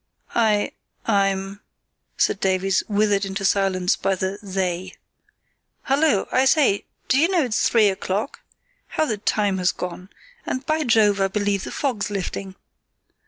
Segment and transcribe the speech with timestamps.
[0.35, 1.59] "H'm,"
[2.17, 4.95] said Davies, withered into silence by the "they".
[5.89, 6.27] "Hullo!
[6.31, 8.39] I say, do you know it's three o'clock?
[8.87, 10.09] How the time has gone!
[10.43, 11.21] And, by Jove!
[11.21, 12.55] I believe the fog's lifting."